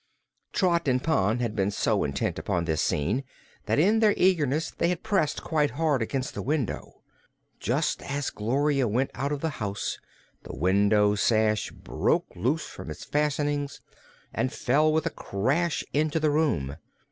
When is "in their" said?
3.77-4.15